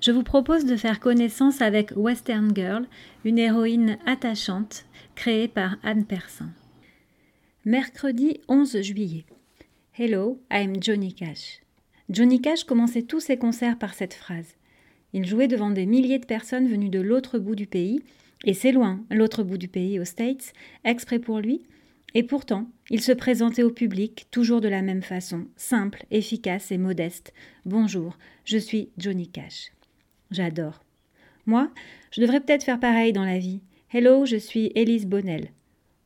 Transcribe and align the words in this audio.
je 0.00 0.12
vous 0.12 0.22
propose 0.22 0.64
de 0.64 0.76
faire 0.76 0.98
connaissance 0.98 1.60
avec 1.60 1.92
Western 1.94 2.54
Girl, 2.54 2.86
une 3.24 3.38
héroïne 3.38 3.98
attachante 4.06 4.86
créée 5.14 5.48
par 5.48 5.76
Anne 5.82 6.06
Persin. 6.06 6.50
Mercredi 7.66 8.40
11 8.48 8.80
juillet. 8.80 9.26
Hello, 9.98 10.40
I'm 10.50 10.82
Johnny 10.82 11.12
Cash. 11.12 11.60
Johnny 12.08 12.40
Cash 12.40 12.64
commençait 12.64 13.02
tous 13.02 13.20
ses 13.20 13.36
concerts 13.36 13.78
par 13.78 13.92
cette 13.92 14.14
phrase. 14.14 14.56
Il 15.12 15.26
jouait 15.26 15.48
devant 15.48 15.70
des 15.70 15.84
milliers 15.84 16.18
de 16.18 16.26
personnes 16.26 16.68
venues 16.68 16.88
de 16.88 17.00
l'autre 17.00 17.38
bout 17.38 17.54
du 17.54 17.66
pays, 17.66 18.02
et 18.44 18.54
c'est 18.54 18.72
loin, 18.72 19.04
l'autre 19.10 19.42
bout 19.42 19.58
du 19.58 19.68
pays, 19.68 20.00
aux 20.00 20.04
States, 20.06 20.54
exprès 20.84 21.18
pour 21.18 21.40
lui, 21.40 21.66
et 22.14 22.22
pourtant, 22.22 22.70
il 22.88 23.02
se 23.02 23.12
présentait 23.12 23.62
au 23.62 23.70
public 23.70 24.26
toujours 24.30 24.62
de 24.62 24.68
la 24.68 24.82
même 24.82 25.02
façon, 25.02 25.46
simple, 25.56 26.06
efficace 26.10 26.72
et 26.72 26.78
modeste. 26.78 27.34
Bonjour, 27.66 28.16
je 28.44 28.56
suis 28.56 28.88
Johnny 28.96 29.28
Cash. 29.28 29.70
J'adore. 30.30 30.80
Moi, 31.46 31.70
je 32.12 32.20
devrais 32.20 32.40
peut-être 32.40 32.64
faire 32.64 32.80
pareil 32.80 33.12
dans 33.12 33.24
la 33.24 33.38
vie. 33.38 33.60
Hello, 33.92 34.26
je 34.26 34.36
suis 34.36 34.70
Élise 34.74 35.06
Bonnel. 35.06 35.50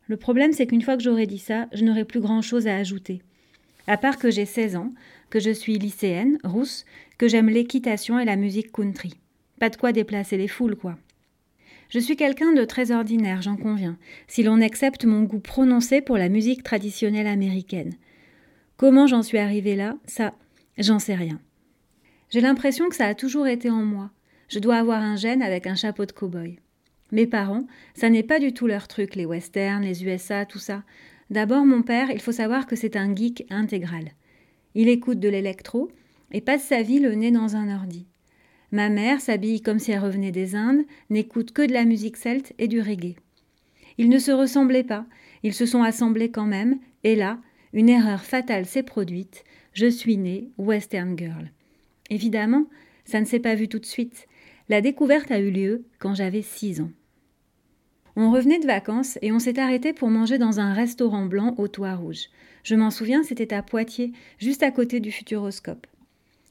Le 0.06 0.16
problème, 0.16 0.52
c'est 0.52 0.66
qu'une 0.66 0.82
fois 0.82 0.96
que 0.96 1.02
j'aurai 1.02 1.26
dit 1.26 1.38
ça, 1.38 1.66
je 1.72 1.84
n'aurai 1.84 2.04
plus 2.04 2.20
grand-chose 2.20 2.66
à 2.66 2.76
ajouter. 2.76 3.22
À 3.86 3.96
part 3.96 4.18
que 4.18 4.30
j'ai 4.30 4.46
16 4.46 4.76
ans, 4.76 4.90
que 5.30 5.40
je 5.40 5.50
suis 5.50 5.78
lycéenne, 5.78 6.38
rousse, 6.44 6.84
que 7.18 7.28
j'aime 7.28 7.48
l'équitation 7.50 8.18
et 8.18 8.24
la 8.24 8.36
musique 8.36 8.72
country. 8.72 9.14
Pas 9.60 9.68
de 9.68 9.76
quoi 9.76 9.92
déplacer 9.92 10.36
les 10.36 10.48
foules, 10.48 10.76
quoi. 10.76 10.96
Je 11.90 11.98
suis 11.98 12.16
quelqu'un 12.16 12.52
de 12.52 12.64
très 12.64 12.90
ordinaire, 12.90 13.42
j'en 13.42 13.56
conviens, 13.56 13.98
si 14.26 14.42
l'on 14.42 14.60
accepte 14.60 15.04
mon 15.04 15.22
goût 15.22 15.38
prononcé 15.38 16.00
pour 16.00 16.16
la 16.16 16.28
musique 16.28 16.62
traditionnelle 16.62 17.26
américaine. 17.26 17.94
Comment 18.76 19.06
j'en 19.06 19.22
suis 19.22 19.38
arrivée 19.38 19.76
là, 19.76 19.96
ça, 20.06 20.34
j'en 20.78 20.98
sais 20.98 21.14
rien. 21.14 21.38
J'ai 22.34 22.40
l'impression 22.40 22.88
que 22.88 22.96
ça 22.96 23.06
a 23.06 23.14
toujours 23.14 23.46
été 23.46 23.70
en 23.70 23.84
moi. 23.84 24.10
Je 24.48 24.58
dois 24.58 24.74
avoir 24.74 25.00
un 25.00 25.14
gène 25.14 25.40
avec 25.40 25.68
un 25.68 25.76
chapeau 25.76 26.04
de 26.04 26.10
cow-boy. 26.10 26.56
Mes 27.12 27.28
parents, 27.28 27.64
ça 27.94 28.10
n'est 28.10 28.24
pas 28.24 28.40
du 28.40 28.52
tout 28.52 28.66
leur 28.66 28.88
truc, 28.88 29.14
les 29.14 29.24
westerns, 29.24 29.84
les 29.84 30.04
USA, 30.04 30.44
tout 30.44 30.58
ça. 30.58 30.82
D'abord, 31.30 31.64
mon 31.64 31.82
père, 31.82 32.10
il 32.10 32.20
faut 32.20 32.32
savoir 32.32 32.66
que 32.66 32.74
c'est 32.74 32.96
un 32.96 33.14
geek 33.14 33.46
intégral. 33.50 34.10
Il 34.74 34.88
écoute 34.88 35.20
de 35.20 35.28
l'électro 35.28 35.92
et 36.32 36.40
passe 36.40 36.64
sa 36.64 36.82
vie 36.82 36.98
le 36.98 37.14
nez 37.14 37.30
dans 37.30 37.54
un 37.54 37.72
ordi. 37.72 38.08
Ma 38.72 38.88
mère 38.88 39.20
s'habille 39.20 39.62
comme 39.62 39.78
si 39.78 39.92
elle 39.92 40.02
revenait 40.02 40.32
des 40.32 40.56
Indes, 40.56 40.82
n'écoute 41.10 41.52
que 41.52 41.64
de 41.64 41.72
la 41.72 41.84
musique 41.84 42.16
celte 42.16 42.52
et 42.58 42.66
du 42.66 42.80
reggae. 42.80 43.14
Ils 43.96 44.08
ne 44.08 44.18
se 44.18 44.32
ressemblaient 44.32 44.82
pas, 44.82 45.06
ils 45.44 45.54
se 45.54 45.66
sont 45.66 45.84
assemblés 45.84 46.32
quand 46.32 46.46
même, 46.46 46.80
et 47.04 47.14
là, 47.14 47.38
une 47.72 47.88
erreur 47.88 48.24
fatale 48.24 48.66
s'est 48.66 48.82
produite, 48.82 49.44
je 49.72 49.86
suis 49.86 50.16
née 50.16 50.50
Western 50.58 51.16
Girl. 51.16 51.52
Évidemment, 52.10 52.66
ça 53.04 53.20
ne 53.20 53.24
s'est 53.24 53.40
pas 53.40 53.54
vu 53.54 53.68
tout 53.68 53.78
de 53.78 53.86
suite. 53.86 54.26
La 54.68 54.80
découverte 54.80 55.30
a 55.30 55.40
eu 55.40 55.50
lieu 55.50 55.84
quand 55.98 56.14
j'avais 56.14 56.42
six 56.42 56.80
ans. 56.80 56.90
On 58.16 58.30
revenait 58.30 58.60
de 58.60 58.66
vacances 58.66 59.18
et 59.22 59.32
on 59.32 59.38
s'est 59.38 59.58
arrêté 59.58 59.92
pour 59.92 60.08
manger 60.08 60.38
dans 60.38 60.60
un 60.60 60.72
restaurant 60.72 61.26
blanc 61.26 61.54
au 61.58 61.66
toit 61.66 61.96
rouge. 61.96 62.28
Je 62.62 62.76
m'en 62.76 62.90
souviens, 62.90 63.24
c'était 63.24 63.52
à 63.52 63.62
Poitiers, 63.62 64.12
juste 64.38 64.62
à 64.62 64.70
côté 64.70 65.00
du 65.00 65.10
Futuroscope. 65.10 65.86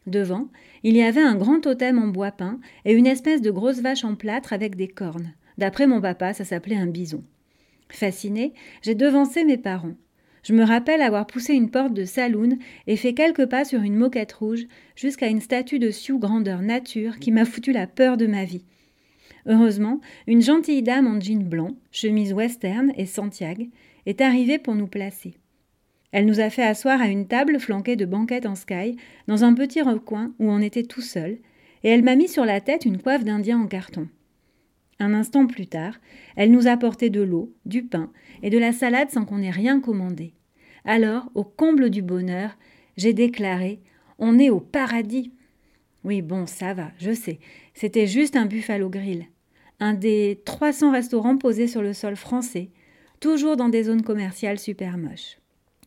Devant, 0.06 0.50
il 0.84 0.98
y 0.98 1.02
avait 1.02 1.22
un 1.22 1.36
grand 1.36 1.62
totem 1.62 1.98
en 1.98 2.08
bois 2.08 2.32
peint 2.32 2.60
et 2.84 2.94
une 2.94 3.08
espèce 3.08 3.42
de 3.42 3.52
grosse 3.52 3.80
vache 3.80 4.04
en 4.04 4.16
plâtre 4.16 4.52
avec 4.52 4.76
des 4.76 4.90
cornes. 4.90 5.34
D'après 5.58 5.88
mon 5.88 6.02
papa, 6.02 6.34
ça 6.34 6.44
s'appelait 6.44 6.76
un 6.76 6.88
bison. 6.88 7.24
Fasciné, 7.88 8.54
j'ai 8.82 8.96
devancé 8.96 9.46
mes 9.46 9.58
parents. 9.58 9.96
Je 10.44 10.54
me 10.54 10.64
rappelle 10.64 11.02
avoir 11.02 11.26
poussé 11.26 11.54
une 11.54 11.70
porte 11.70 11.94
de 11.94 12.06
saloon 12.06 12.58
et 12.86 12.98
fait 12.98 13.14
quelques 13.14 13.46
pas 13.46 13.64
sur 13.64 13.82
une 13.82 13.96
moquette 13.96 14.34
rouge 14.34 14.68
jusqu'à 14.96 15.28
une 15.28 15.42
statue 15.42 15.80
de 15.80 15.90
Sioux 15.90 16.20
grandeur 16.20 16.62
nature 16.62 17.20
qui 17.20 17.32
m'a 17.32 17.46
foutu 17.46 17.72
la 17.72 17.88
peur 17.88 18.18
de 18.18 18.28
ma 18.28 18.44
vie. 18.44 18.66
Heureusement, 19.46 20.00
une 20.28 20.42
gentille 20.42 20.84
dame 20.84 21.08
en 21.08 21.20
jean 21.20 21.44
blanc, 21.44 21.76
chemise 21.92 22.34
western 22.34 22.92
et 22.98 23.06
Santiago 23.06 23.68
est 24.06 24.22
arrivée 24.22 24.58
pour 24.58 24.76
nous 24.76 24.88
placer. 24.88 25.36
Elle 26.12 26.26
nous 26.26 26.40
a 26.40 26.50
fait 26.50 26.64
asseoir 26.64 27.02
à 27.02 27.08
une 27.08 27.28
table 27.28 27.60
flanquée 27.60 27.96
de 27.96 28.06
banquettes 28.06 28.46
en 28.46 28.56
sky, 28.56 28.98
dans 29.28 29.44
un 29.44 29.54
petit 29.54 29.82
recoin 29.82 30.34
où 30.40 30.50
on 30.50 30.62
était 30.62 30.84
tout 30.84 31.02
seul, 31.02 31.40
et 31.84 31.90
elle 31.90 32.04
m'a 32.04 32.16
mis 32.16 32.28
sur 32.28 32.46
la 32.46 32.62
tête 32.62 32.86
une 32.86 33.02
coiffe 33.02 33.24
d'Indien 33.24 33.60
en 33.60 33.68
carton. 33.68 34.08
Un 35.04 35.14
instant 35.14 35.48
plus 35.48 35.68
tard, 35.68 36.00
elle 36.38 36.50
nous 36.50 36.70
a 36.70 36.72
apporté 36.72 37.10
de 37.10 37.22
l'eau, 37.22 37.54
du 37.66 37.84
pain 37.84 38.10
et 38.42 38.50
de 38.50 38.58
la 38.58 38.72
salade 38.72 39.10
sans 39.10 39.26
qu'on 39.26 39.42
ait 39.42 39.50
rien 39.50 39.82
commandé. 39.82 40.34
Alors, 40.86 41.30
au 41.36 41.44
comble 41.44 41.90
du 41.90 42.02
bonheur, 42.02 42.58
j'ai 42.96 43.12
déclaré 43.12 43.82
On 44.18 44.40
est 44.40 44.50
au 44.50 44.62
paradis. 44.62 45.34
Oui, 46.06 46.22
bon, 46.22 46.46
ça 46.46 46.74
va, 46.74 46.92
je 47.00 47.12
sais. 47.12 47.40
C'était 47.74 48.08
juste 48.08 48.38
un 48.38 48.46
Buffalo 48.46 48.88
Grill. 48.90 49.26
Un 49.82 49.94
des 49.94 50.42
300 50.46 50.94
restaurants 50.94 51.38
posés 51.38 51.68
sur 51.68 51.82
le 51.82 51.92
sol 51.92 52.16
français, 52.16 52.70
toujours 53.20 53.58
dans 53.58 53.68
des 53.68 53.84
zones 53.84 54.04
commerciales 54.04 54.58
super 54.58 54.98
moches. 54.98 55.38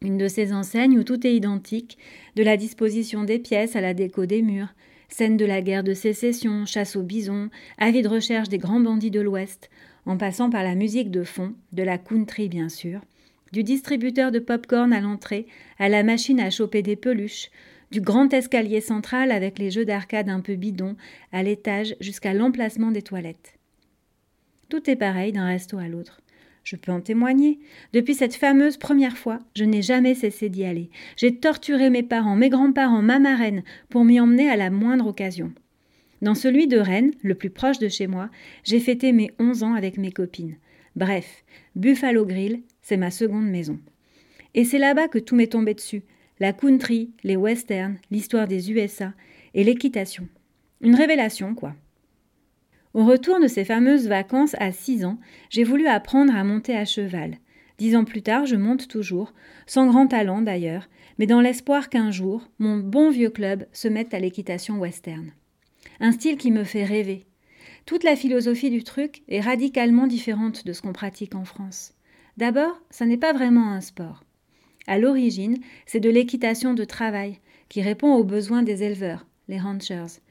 Une 0.03 0.19
de 0.19 0.29
ces 0.29 0.53
enseignes 0.53 0.99
où 0.99 1.05
tout 1.05 1.27
est 1.27 1.35
identique, 1.35 1.97
de 2.35 2.43
la 2.43 2.59
disposition 2.59 3.25
des 3.25 3.39
pièces 3.39 3.77
à 3.77 3.81
la 3.81 3.95
déco 3.95 4.27
des 4.27 4.43
murs, 4.43 4.75
scène 5.09 5.37
de 5.37 5.45
la 5.45 5.63
guerre 5.63 5.85
de 5.85 5.95
sécession, 5.95 6.67
chasse 6.67 6.97
aux 6.97 7.03
bisons, 7.03 7.51
avis 7.79 8.03
de 8.03 8.09
recherche 8.09 8.49
des 8.49 8.59
grands 8.59 8.81
bandits 8.81 9.11
de 9.11 9.21
l'Ouest, 9.21 9.71
en 10.05 10.17
passant 10.17 10.51
par 10.51 10.63
la 10.63 10.75
musique 10.75 11.11
de 11.11 11.25
fond, 11.25 11.55
de 11.73 11.83
la 11.83 11.99
country 11.99 12.49
bien 12.49 12.69
sûr, 12.69 13.01
du 13.53 13.63
distributeur 13.63 14.33
de 14.33 14.39
pop-corn 14.39 14.93
à 14.93 15.01
l'entrée, 15.01 15.47
à 15.79 15.89
la 15.89 16.03
machine 16.03 16.41
à 16.41 16.51
choper 16.51 16.83
des 16.83 16.97
peluches, 16.97 17.51
du 17.91 18.01
grand 18.01 18.33
escalier 18.33 18.81
central 18.81 19.31
avec 19.31 19.59
les 19.59 19.71
jeux 19.71 19.85
d'arcade 19.85 20.29
un 20.29 20.41
peu 20.41 20.57
bidons, 20.57 20.97
à 21.33 21.43
l'étage 21.43 21.95
jusqu'à 22.01 22.35
l'emplacement 22.35 22.91
des 22.91 23.03
toilettes. 23.03 23.55
Tout 24.69 24.91
est 24.91 24.97
pareil 24.97 25.33
d'un 25.33 25.47
resto 25.47 25.79
à 25.79 25.87
l'autre. 25.87 26.21
Je 26.67 26.75
peux 26.75 26.91
en 26.91 27.01
témoigner. 27.01 27.61
Depuis 27.93 28.17
cette 28.17 28.35
fameuse 28.35 28.77
première 28.77 29.17
fois, 29.17 29.39
je 29.55 29.63
n'ai 29.63 29.83
jamais 29.83 30.17
cessé 30.17 30.49
d'y 30.49 30.65
aller. 30.65 30.91
J'ai 31.17 31.37
torturé 31.37 31.91
mes 31.91 32.03
parents, 32.03 32.35
mes 32.35 32.49
grands-parents, 32.49 33.03
ma 33.03 33.21
marraine, 33.21 33.63
pour 33.89 34.05
m'y 34.05 34.19
emmener 34.19 34.51
à 34.51 34.57
la 34.57 34.69
moindre 34.69 35.07
occasion. 35.07 35.53
Dans 36.23 36.35
celui 36.35 36.67
de 36.67 36.79
Rennes, 36.79 37.13
le 37.23 37.37
plus 37.37 37.51
proche 37.51 37.79
de 37.79 37.87
chez 37.89 38.09
moi, 38.09 38.31
j'ai 38.65 38.81
fêté 38.81 39.13
mes 39.13 39.31
onze 39.39 39.63
ans 39.63 39.75
avec 39.75 39.97
mes 39.97 40.11
copines. 40.11 40.57
Bref, 40.97 41.45
Buffalo 41.77 42.27
Grill, 42.27 42.63
c'est 42.83 42.97
ma 42.97 43.13
seconde 43.13 43.49
maison. 43.49 43.79
Et 44.55 44.65
c'est 44.65 44.79
là-bas 44.79 45.07
que 45.07 45.21
tout 45.21 45.37
m'est 45.37 45.53
tombé 45.53 45.73
dessus. 45.73 46.03
La 46.41 46.53
country, 46.53 47.13
les 47.23 47.37
westerns, 47.37 47.99
l'histoire 48.11 48.49
des 48.49 48.73
USA 48.73 49.15
et 49.55 49.63
l'équitation. 49.63 50.27
Une 50.81 50.97
révélation, 50.97 51.55
quoi. 51.55 51.77
Au 52.97 53.05
retour 53.05 53.39
de 53.41 53.47
ces 53.47 53.67
fameuses 53.67 54.09
vacances 54.09 54.57
à 54.59 54.73
six 54.73 55.05
ans, 55.05 55.19
j'ai 55.51 55.65
voulu 55.65 55.87
apprendre 55.87 56.35
à 56.35 56.43
monter 56.45 56.75
à 56.75 56.87
cheval. 56.87 57.37
Dix 57.77 57.95
ans 57.95 58.07
plus 58.07 58.23
tard, 58.23 58.47
je 58.47 58.57
monte 58.57 58.89
toujours, 58.89 59.35
sans 59.67 59.87
grand 59.87 60.07
talent 60.07 60.41
d'ailleurs, 60.41 60.89
mais 61.19 61.27
dans 61.27 61.43
l'espoir 61.43 61.91
qu'un 61.91 62.11
jour, 62.11 62.49
mon 62.59 62.79
bon 62.79 63.11
vieux 63.11 63.29
club 63.29 63.67
se 63.71 63.87
mette 63.87 64.15
à 64.15 64.19
l'équitation 64.19 64.79
western. 64.79 65.31
Un 66.01 66.11
style 66.11 66.39
qui 66.39 66.51
me 66.51 66.65
fait 66.65 66.85
rêver. 66.85 67.27
Toute 67.85 68.03
la 68.03 68.17
philosophie 68.17 68.71
du 68.71 68.83
truc 68.83 69.25
est 69.29 69.43
radicalement 69.43 70.07
différente 70.07 70.65
de 70.65 70.73
ce 70.73 70.81
qu'on 70.81 70.95
pratique 70.95 71.35
en 71.35 71.45
France. 71.45 71.93
D'abord, 72.39 72.81
ça 72.89 73.05
n'est 73.05 73.19
pas 73.19 73.35
vraiment 73.35 73.73
un 73.73 73.83
sport. 73.83 74.25
À 74.87 74.99
l'origine, 74.99 75.59
c'est 75.85 76.01
de 76.01 76.09
l'équitation 76.09 76.73
de 76.73 76.85
travail, 76.85 77.41
qui 77.69 77.83
répond 77.83 78.15
aux 78.15 78.25
besoins 78.25 78.63
des 78.63 78.85
éleveurs, 78.85 79.27
les 79.49 79.61
ranchers. 79.61 80.23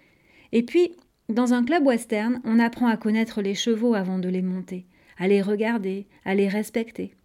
Et 0.51 0.63
puis, 0.63 0.93
dans 1.29 1.53
un 1.53 1.63
club 1.63 1.85
western, 1.85 2.39
on 2.43 2.59
apprend 2.59 2.87
à 2.87 2.97
connaître 2.97 3.41
les 3.41 3.55
chevaux 3.55 3.95
avant 3.95 4.19
de 4.19 4.29
les 4.29 4.43
monter, 4.43 4.85
à 5.17 5.27
les 5.27 5.41
regarder, 5.41 6.05
à 6.23 6.35
les 6.35 6.47
respecter. 6.47 7.15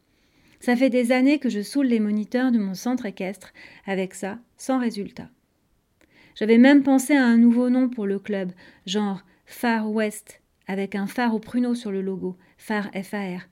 Ça 0.60 0.76
fait 0.76 0.90
des 0.90 1.12
années 1.12 1.38
que 1.38 1.48
je 1.48 1.62
saoule 1.62 1.86
les 1.86 2.00
moniteurs 2.00 2.52
de 2.52 2.58
mon 2.58 2.74
centre 2.74 3.06
équestre 3.06 3.52
avec 3.86 4.14
ça, 4.14 4.38
sans 4.56 4.78
résultat. 4.78 5.28
J'avais 6.34 6.58
même 6.58 6.82
pensé 6.82 7.14
à 7.14 7.24
un 7.24 7.36
nouveau 7.36 7.68
nom 7.68 7.88
pour 7.88 8.06
le 8.06 8.18
club, 8.18 8.52
genre 8.86 9.22
Far 9.44 9.90
West, 9.90 10.40
avec 10.66 10.94
un 10.94 11.06
phare 11.06 11.34
au 11.34 11.38
pruneau 11.38 11.74
sur 11.74 11.90
le 11.90 12.00
logo, 12.00 12.36
Far 12.56 12.90
F-A-R, 12.94 13.48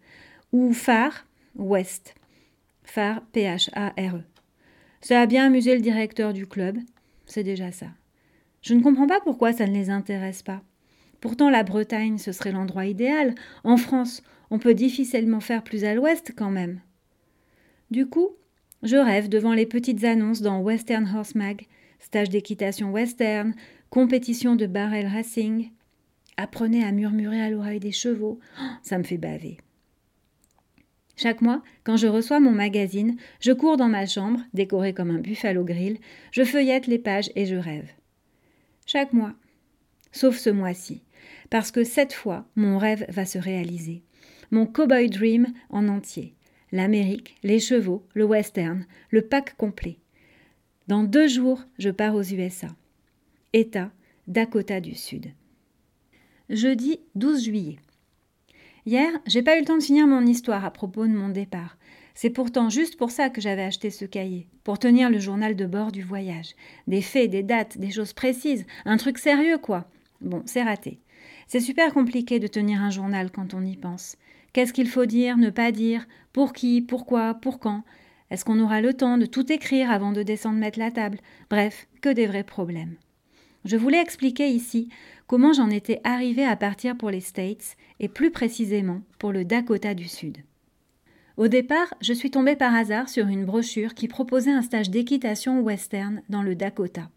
ou 0.53 0.73
Far 0.73 1.27
West, 1.57 2.15
Far 2.85 3.23
P-H-A-R-E. 3.33 4.23
Ça 5.01 5.21
a 5.21 5.27
bien 5.27 5.47
amusé 5.47 5.75
le 5.75 5.83
directeur 5.83 6.33
du 6.33 6.47
club, 6.47 6.79
c'est 7.27 7.45
déjà 7.45 7.73
ça. 7.73 7.89
Je 8.69 8.75
ne 8.75 8.83
comprends 8.83 9.07
pas 9.07 9.23
pourquoi 9.23 9.55
ça 9.55 9.67
ne 9.67 9.73
les 9.73 9.89
intéresse 9.89 10.43
pas. 10.43 10.61
Pourtant, 11.23 11.49
la 11.49 11.63
Bretagne, 11.63 12.19
ce 12.19 12.33
serait 12.33 12.53
l'endroit 12.53 12.85
idéal. 12.85 13.35
En 13.65 13.79
France, 13.79 14.23
on 14.51 14.59
peut 14.59 14.75
difficilement 14.75 15.41
faire 15.41 15.65
plus 15.65 15.85
à 15.85 15.95
l'ouest 15.95 16.35
quand 16.37 16.51
même. 16.51 16.83
Du 17.91 18.05
coup, 18.05 18.29
je 18.83 18.97
rêve 18.97 19.31
devant 19.31 19.55
les 19.55 19.65
petites 19.65 20.05
annonces 20.05 20.43
dans 20.43 20.61
Western 20.61 21.11
Horse 21.17 21.35
Mag, 21.35 21.67
stage 21.99 22.29
d'équitation 22.29 22.93
western, 22.93 23.55
compétition 23.89 24.55
de 24.55 24.67
barrel 24.67 25.07
racing. 25.07 25.71
Apprenez 26.37 26.85
à 26.85 26.93
murmurer 26.93 27.41
à 27.41 27.49
l'oreille 27.49 27.81
des 27.81 27.93
chevaux, 27.93 28.39
oh, 28.61 28.65
ça 28.83 28.99
me 28.99 29.03
fait 29.03 29.17
baver. 29.17 29.57
Chaque 31.17 31.41
mois, 31.41 31.63
quand 31.85 31.97
je 31.97 32.07
reçois 32.07 32.39
mon 32.39 32.53
magazine, 32.53 33.17
je 33.41 33.53
cours 33.53 33.79
dans 33.79 33.89
ma 33.89 34.05
chambre, 34.05 34.41
décorée 34.53 34.93
comme 34.93 35.11
un 35.11 35.21
buffalo 35.21 35.65
grill, 35.65 35.97
je 36.33 36.45
feuillette 36.45 36.87
les 36.87 36.99
pages 36.99 37.31
et 37.35 37.47
je 37.47 37.57
rêve 37.57 37.95
chaque 38.89 39.13
mois. 39.13 39.35
Sauf 40.13 40.39
ce 40.39 40.49
mois-ci, 40.49 41.03
parce 41.51 41.71
que 41.71 41.85
cette 41.85 42.15
fois, 42.15 42.47
mon 42.57 42.79
rêve 42.79 43.05
va 43.11 43.27
se 43.27 43.39
réaliser. 43.39 44.03
Mon 44.51 44.65
cowboy 44.65 45.11
dream 45.11 45.53
en 45.69 45.89
entier. 45.89 46.35
L'Amérique, 46.73 47.37
les 47.43 47.61
chevaux, 47.61 48.07
le 48.15 48.25
western, 48.25 48.87
le 49.11 49.23
pack 49.23 49.57
complet. 49.57 49.99
Dans 50.87 51.05
deux 51.05 51.29
jours, 51.29 51.63
je 51.79 51.91
pars 51.91 52.15
aux 52.15 52.23
USA. 52.23 52.69
État, 53.53 53.91
Dakota 54.27 54.81
du 54.81 54.95
Sud. 54.95 55.33
Jeudi 56.49 57.01
12 57.15 57.45
juillet. 57.45 57.79
Hier, 58.87 59.11
j'ai 59.27 59.43
pas 59.43 59.57
eu 59.57 59.61
le 59.61 59.67
temps 59.67 59.77
de 59.77 59.83
finir 59.83 60.07
mon 60.07 60.25
histoire 60.25 60.65
à 60.65 60.71
propos 60.71 61.07
de 61.07 61.13
mon 61.13 61.29
départ. 61.29 61.77
C'est 62.21 62.31
pourtant 62.31 62.69
juste 62.69 62.97
pour 62.97 63.13
ça 63.13 63.31
que 63.31 63.41
j'avais 63.41 63.63
acheté 63.63 63.91
ce 63.91 64.05
cahier, 64.05 64.49
pour 64.65 64.81
tenir 64.81 65.09
le 65.09 65.21
journal 65.21 65.55
de 65.55 65.67
bord 65.67 65.93
du 65.93 66.03
voyage. 66.03 66.57
Des 66.89 67.01
faits, 67.01 67.31
des 67.31 67.45
dates, 67.45 67.79
des 67.79 67.93
choses 67.93 68.13
précises, 68.13 68.67
un 68.87 68.97
truc 68.97 69.19
sérieux 69.19 69.57
quoi. 69.57 69.89
Bon, 70.21 70.43
c'est 70.45 70.65
raté. 70.65 70.99
C'est 71.47 71.61
super 71.61 71.95
compliqué 71.95 72.41
de 72.41 72.49
tenir 72.49 72.83
un 72.83 72.91
journal 72.91 73.31
quand 73.31 73.55
on 73.55 73.65
y 73.65 73.77
pense. 73.77 74.17
Qu'est-ce 74.53 74.73
qu'il 74.73 74.89
faut 74.89 75.07
dire, 75.07 75.37
ne 75.37 75.51
pas 75.51 75.71
dire, 75.71 76.09
pour 76.33 76.55
qui, 76.55 76.83
pourquoi, 76.83 77.35
pour 77.35 77.61
quand? 77.61 77.85
Est-ce 78.33 78.45
qu'on 78.45 78.59
aura 78.59 78.81
le 78.81 78.95
temps 78.95 79.17
de 79.17 79.27
tout 79.27 79.53
écrire 79.53 79.89
avant 79.89 80.11
de 80.11 80.25
descendre 80.25 80.59
mettre 80.59 80.81
la 80.81 80.91
table? 80.91 81.21
Bref, 81.51 81.87
que 82.01 82.09
des 82.09 82.27
vrais 82.27 82.43
problèmes. 82.43 82.97
Je 83.65 83.77
voulais 83.77 84.03
expliquer 84.03 84.49
ici 84.49 84.89
comment 85.29 85.53
j'en 85.53 85.71
étais 85.71 86.01
arrivée 86.03 86.45
à 86.45 86.57
partir 86.57 86.97
pour 86.97 87.11
les 87.11 87.21
States 87.21 87.77
et 88.01 88.09
plus 88.09 88.33
précisément 88.33 89.03
pour 89.21 89.31
le 89.31 89.45
Dakota 89.45 89.95
du 89.95 90.09
Sud. 90.09 90.39
Au 91.39 91.47
départ, 91.47 91.95
je 92.01 92.13
suis 92.13 92.33
tombée 92.33 92.57
par 92.57 92.75
hasard 92.75 93.09
sur 93.09 93.29
une 93.29 93.45
brochure 93.45 93.95
qui 93.95 94.09
proposait 94.09 94.51
un 94.51 94.61
stage 94.61 94.91
d'équitation 94.91 95.61
western 95.61 96.21
dans 96.29 96.43
le 96.43 96.57
Dakota. 96.57 97.09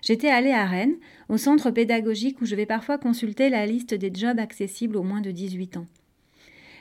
J'étais 0.00 0.30
allée 0.30 0.52
à 0.52 0.64
Rennes, 0.64 0.96
au 1.28 1.36
centre 1.36 1.70
pédagogique 1.70 2.40
où 2.40 2.46
je 2.46 2.56
vais 2.56 2.64
parfois 2.64 2.96
consulter 2.96 3.50
la 3.50 3.66
liste 3.66 3.92
des 3.92 4.10
jobs 4.14 4.40
accessibles 4.40 4.96
aux 4.96 5.02
moins 5.02 5.20
de 5.20 5.32
18 5.32 5.76
ans. 5.76 5.86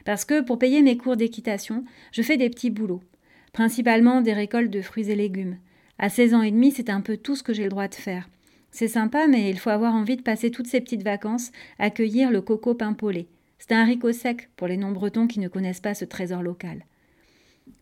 Parce 0.05 0.23
que 0.23 0.39
pour 0.39 0.57
payer 0.57 0.81
mes 0.81 0.95
cours 0.95 1.17
d'équitation, 1.17 1.83
je 2.13 2.21
fais 2.21 2.37
des 2.37 2.49
petits 2.49 2.69
boulots, 2.69 3.03
principalement 3.51 4.21
des 4.21 4.31
récoltes 4.31 4.71
de 4.71 4.81
fruits 4.81 5.11
et 5.11 5.17
légumes. 5.17 5.57
À 5.97 6.07
16 6.07 6.35
ans 6.35 6.41
et 6.41 6.51
demi, 6.51 6.71
c'est 6.71 6.89
un 6.89 7.01
peu 7.01 7.17
tout 7.17 7.35
ce 7.35 7.43
que 7.43 7.53
j'ai 7.53 7.63
le 7.63 7.69
droit 7.69 7.89
de 7.89 7.95
faire. 7.95 8.29
C'est 8.71 8.87
sympa, 8.87 9.27
mais 9.27 9.49
il 9.49 9.59
faut 9.59 9.71
avoir 9.71 9.93
envie 9.93 10.15
de 10.15 10.21
passer 10.21 10.51
toutes 10.51 10.67
ces 10.67 10.79
petites 10.79 11.03
vacances 11.03 11.51
à 11.79 11.89
cueillir 11.89 12.31
le 12.31 12.39
coco 12.39 12.75
pimpolé. 12.75 13.27
C'est 13.59 13.73
un 13.73 13.81
haricot 13.81 14.13
sec 14.13 14.49
pour 14.55 14.67
les 14.67 14.77
non-bretons 14.77 15.27
qui 15.27 15.39
ne 15.39 15.47
connaissent 15.47 15.81
pas 15.81 15.93
ce 15.93 16.05
trésor 16.05 16.41
local. 16.41 16.85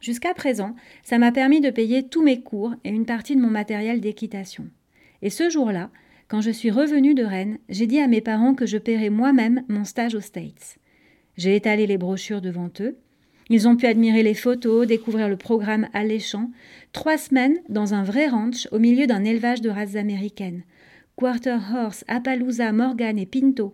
Jusqu'à 0.01 0.33
présent, 0.33 0.75
ça 1.03 1.18
m'a 1.18 1.31
permis 1.31 1.62
de 1.62 1.69
payer 1.69 2.03
tous 2.03 2.24
mes 2.24 2.41
cours 2.41 2.74
et 2.83 2.89
une 2.89 3.06
partie 3.06 3.35
de 3.35 3.41
mon 3.41 3.50
matériel 3.50 4.01
d'équitation. 4.01 4.68
Et 5.21 5.29
ce 5.29 5.50
jour-là, 5.50 5.89
quand 6.27 6.41
je 6.41 6.51
suis 6.51 6.71
revenue 6.71 7.13
de 7.13 7.24
Rennes, 7.24 7.57
j'ai 7.69 7.88
dit 7.88 8.00
à 8.00 8.07
mes 8.07 8.21
parents 8.21 8.53
que 8.53 8.65
je 8.65 8.77
paierais 8.77 9.09
moi-même 9.09 9.63
mon 9.69 9.85
stage 9.85 10.13
aux 10.13 10.21
States. 10.21 10.77
J'ai 11.38 11.56
étalé 11.56 11.88
les 11.88 11.97
brochures 11.97 12.41
devant 12.41 12.69
eux. 12.81 12.97
Ils 13.50 13.68
ont 13.68 13.77
pu 13.77 13.85
admirer 13.85 14.23
les 14.23 14.33
photos, 14.33 14.88
découvrir 14.88 15.30
le 15.30 15.38
programme 15.38 15.88
alléchant. 15.94 16.51
Trois 16.91 17.18
semaines 17.18 17.59
dans 17.69 17.94
un 17.94 18.03
vrai 18.03 18.27
ranch 18.27 18.68
au 18.71 18.80
milieu 18.80 19.07
d'un 19.07 19.23
élevage 19.23 19.62
de 19.62 19.69
races 19.69 19.95
américaines. 19.95 20.63
Quarter 21.15 21.59
Horse, 21.73 22.03
Appaloosa, 22.07 22.73
Morgan 22.73 23.18
et 23.18 23.25
Pinto. 23.25 23.73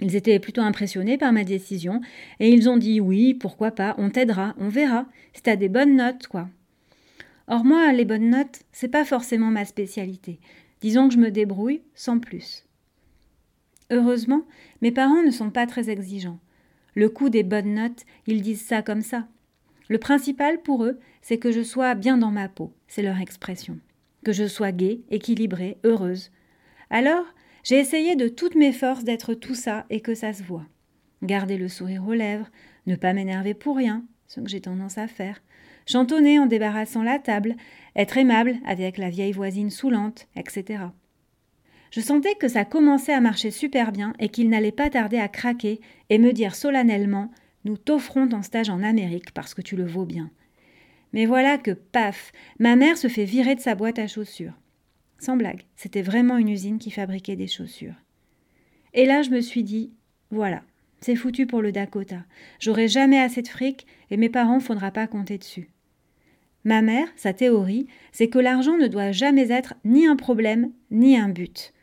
Ils 0.00 0.16
étaient 0.16 0.38
plutôt 0.38 0.62
impressionnés 0.62 1.18
par 1.18 1.32
ma 1.32 1.44
décision 1.44 2.00
et 2.38 2.50
ils 2.50 2.68
ont 2.68 2.76
dit 2.76 3.00
oui, 3.00 3.34
pourquoi 3.34 3.70
pas, 3.70 3.94
on 3.98 4.10
t'aidera, 4.10 4.54
on 4.58 4.68
verra, 4.68 5.06
si 5.32 5.42
t'as 5.42 5.56
des 5.56 5.68
bonnes 5.68 5.96
notes, 5.96 6.26
quoi. 6.26 6.48
Or, 7.48 7.64
moi, 7.64 7.92
les 7.92 8.04
bonnes 8.04 8.30
notes, 8.30 8.62
c'est 8.72 8.88
pas 8.88 9.04
forcément 9.04 9.50
ma 9.50 9.64
spécialité. 9.64 10.40
Disons 10.80 11.08
que 11.08 11.14
je 11.14 11.18
me 11.18 11.30
débrouille 11.30 11.82
sans 11.94 12.18
plus. 12.18 12.64
Heureusement, 13.90 14.42
mes 14.82 14.92
parents 14.92 15.22
ne 15.22 15.30
sont 15.30 15.50
pas 15.50 15.66
très 15.66 15.90
exigeants. 15.90 16.38
Le 16.94 17.08
coup 17.08 17.28
des 17.28 17.42
bonnes 17.42 17.74
notes, 17.74 18.04
ils 18.26 18.40
disent 18.40 18.64
ça 18.64 18.82
comme 18.82 19.02
ça. 19.02 19.26
Le 19.88 19.98
principal 19.98 20.62
pour 20.62 20.84
eux, 20.84 20.98
c'est 21.22 21.38
que 21.38 21.50
je 21.50 21.62
sois 21.62 21.94
bien 21.94 22.16
dans 22.16 22.30
ma 22.30 22.48
peau, 22.48 22.72
c'est 22.88 23.02
leur 23.02 23.20
expression 23.20 23.78
que 24.24 24.32
je 24.32 24.46
sois 24.46 24.72
gaie, 24.72 25.00
équilibrée, 25.10 25.78
heureuse. 25.84 26.30
Alors, 26.90 27.24
j'ai 27.64 27.78
essayé 27.78 28.16
de 28.16 28.28
toutes 28.28 28.54
mes 28.54 28.72
forces 28.72 29.04
d'être 29.04 29.34
tout 29.34 29.54
ça 29.54 29.86
et 29.90 30.00
que 30.00 30.14
ça 30.14 30.32
se 30.32 30.42
voit. 30.42 30.66
Garder 31.22 31.58
le 31.58 31.68
sourire 31.68 32.06
aux 32.06 32.14
lèvres, 32.14 32.50
ne 32.86 32.96
pas 32.96 33.12
m'énerver 33.12 33.54
pour 33.54 33.76
rien, 33.76 34.04
ce 34.26 34.40
que 34.40 34.48
j'ai 34.48 34.60
tendance 34.60 34.98
à 34.98 35.06
faire, 35.06 35.42
chantonner 35.86 36.38
en 36.38 36.46
débarrassant 36.46 37.02
la 37.02 37.18
table, 37.18 37.56
être 37.96 38.16
aimable 38.16 38.56
avec 38.66 38.96
la 38.96 39.10
vieille 39.10 39.32
voisine 39.32 39.70
saoulante, 39.70 40.28
etc. 40.36 40.84
Je 41.90 42.00
sentais 42.00 42.36
que 42.36 42.48
ça 42.48 42.64
commençait 42.64 43.12
à 43.12 43.20
marcher 43.20 43.50
super 43.50 43.90
bien 43.90 44.12
et 44.20 44.28
qu'il 44.28 44.48
n'allait 44.48 44.70
pas 44.70 44.90
tarder 44.90 45.18
à 45.18 45.28
craquer 45.28 45.80
et 46.08 46.18
me 46.18 46.32
dire 46.32 46.54
solennellement 46.54 47.30
Nous 47.64 47.76
t'offrons 47.76 48.28
ton 48.28 48.42
stage 48.42 48.70
en 48.70 48.82
Amérique 48.82 49.32
parce 49.32 49.54
que 49.54 49.62
tu 49.62 49.76
le 49.76 49.86
vaux 49.86 50.06
bien. 50.06 50.30
Mais 51.12 51.26
voilà 51.26 51.58
que, 51.58 51.72
paf, 51.72 52.30
ma 52.60 52.76
mère 52.76 52.96
se 52.96 53.08
fait 53.08 53.24
virer 53.24 53.56
de 53.56 53.60
sa 53.60 53.74
boîte 53.74 53.98
à 53.98 54.06
chaussures. 54.06 54.54
Sans 55.20 55.36
blague, 55.36 55.62
c'était 55.76 56.02
vraiment 56.02 56.38
une 56.38 56.48
usine 56.48 56.78
qui 56.78 56.90
fabriquait 56.90 57.36
des 57.36 57.46
chaussures. 57.46 57.94
Et 58.94 59.04
là, 59.04 59.20
je 59.20 59.30
me 59.30 59.42
suis 59.42 59.62
dit, 59.62 59.92
voilà, 60.30 60.62
c'est 61.00 61.14
foutu 61.14 61.46
pour 61.46 61.60
le 61.60 61.72
Dakota. 61.72 62.24
J'aurai 62.58 62.88
jamais 62.88 63.20
assez 63.20 63.42
de 63.42 63.48
fric 63.48 63.86
et 64.10 64.16
mes 64.16 64.30
parents 64.30 64.56
ne 64.56 64.62
faudra 64.62 64.90
pas 64.90 65.06
compter 65.06 65.36
dessus. 65.36 65.68
Ma 66.64 66.80
mère, 66.80 67.08
sa 67.16 67.34
théorie, 67.34 67.86
c'est 68.12 68.28
que 68.28 68.38
l'argent 68.38 68.78
ne 68.78 68.86
doit 68.86 69.12
jamais 69.12 69.50
être 69.50 69.74
ni 69.84 70.06
un 70.06 70.16
problème, 70.16 70.72
ni 70.90 71.18
un 71.18 71.28
but. 71.28 71.74